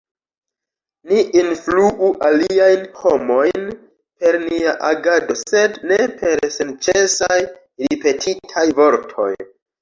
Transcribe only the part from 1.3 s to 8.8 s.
influu aliajn homojn per nia agado, sed ne per senĉesaj ripetitaj